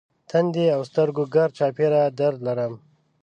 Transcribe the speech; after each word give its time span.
تندی 0.29 0.65
او 0.75 0.81
سترګو 0.89 1.23
ګرد 1.33 1.51
چاپېره 1.57 2.01
درد 2.19 2.39
لرم. 2.47 2.73